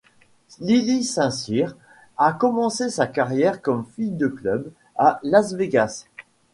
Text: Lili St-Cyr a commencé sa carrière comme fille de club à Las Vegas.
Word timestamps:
Lili 0.59 1.03
St-Cyr 1.03 1.75
a 2.17 2.33
commencé 2.33 2.89
sa 2.89 3.05
carrière 3.05 3.61
comme 3.61 3.85
fille 3.95 4.09
de 4.09 4.25
club 4.25 4.71
à 4.97 5.19
Las 5.21 5.53
Vegas. 5.53 6.07